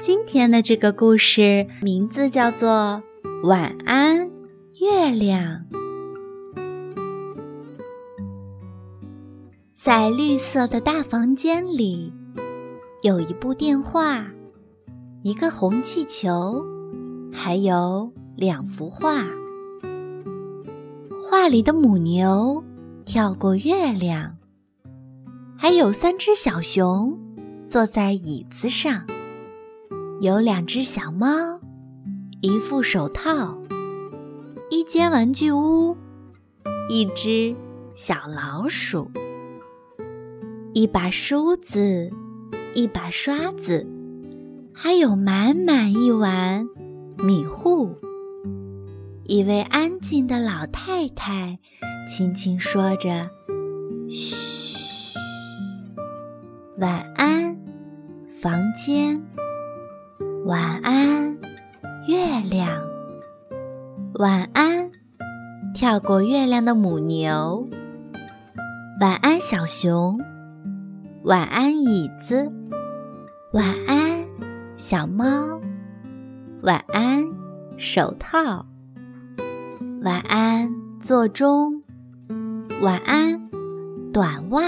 [0.00, 3.00] 今天的这个故事名字叫做
[3.48, 4.28] 《晚安，
[4.80, 5.64] 月亮》。
[9.72, 12.12] 在绿色的大房间里，
[13.02, 14.26] 有一部电话，
[15.22, 16.64] 一个红气球，
[17.32, 19.24] 还有两幅画。
[21.22, 22.62] 画里的母牛
[23.04, 24.36] 跳过月亮，
[25.56, 27.16] 还有三只小熊
[27.68, 29.06] 坐在椅子上。
[30.20, 31.60] 有两只小猫，
[32.40, 33.58] 一副手套，
[34.70, 35.96] 一间玩具屋，
[36.88, 37.54] 一只
[37.92, 39.10] 小老鼠，
[40.72, 42.10] 一把梳子，
[42.74, 43.86] 一把刷子，
[44.72, 46.68] 还有满满一碗
[47.18, 47.90] 米糊。
[49.24, 51.58] 一位安静的老太太
[52.06, 53.30] 轻轻说着
[54.08, 55.18] ：“嘘，
[56.78, 57.58] 晚安，
[58.28, 59.20] 房间。”
[60.44, 61.38] 晚安，
[62.06, 62.68] 月亮。
[64.18, 64.90] 晚安，
[65.72, 67.66] 跳过月亮的母牛。
[69.00, 70.20] 晚安，小熊。
[71.22, 72.52] 晚安，椅子。
[73.54, 74.26] 晚安，
[74.76, 75.62] 小猫。
[76.62, 77.24] 晚安，
[77.78, 78.66] 手套。
[80.02, 81.82] 晚安，座钟。
[82.82, 83.48] 晚安，
[84.12, 84.62] 短袜。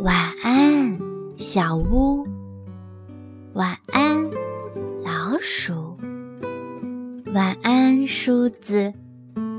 [0.00, 0.98] 晚安，
[1.36, 2.27] 小屋。
[3.58, 4.30] 晚安，
[5.02, 5.98] 老鼠。
[7.34, 8.94] 晚安，梳子。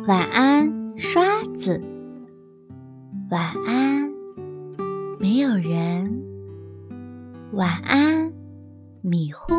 [0.07, 1.83] 晚安，刷子。
[3.29, 4.09] 晚安，
[5.19, 6.23] 没有人。
[7.51, 8.31] 晚安，
[9.01, 9.53] 米糊。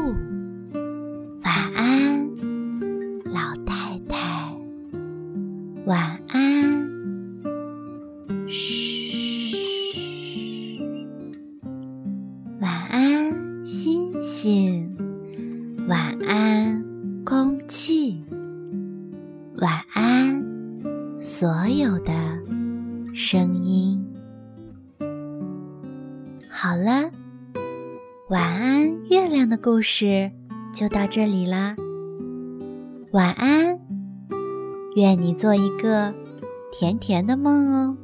[1.43, 2.27] 晚安，
[3.25, 4.57] 老太太。
[5.85, 6.89] 晚安，
[8.49, 9.00] 嘘。
[14.33, 14.97] 信，
[15.89, 16.81] 晚安，
[17.25, 18.25] 空气，
[19.59, 20.41] 晚安，
[21.21, 22.13] 所有的
[23.13, 24.01] 声音。
[26.49, 27.11] 好了，
[28.29, 30.31] 晚安，月亮的故事
[30.73, 31.75] 就到这里啦。
[33.11, 33.81] 晚安，
[34.95, 36.15] 愿你做一个
[36.71, 37.97] 甜甜的梦哦。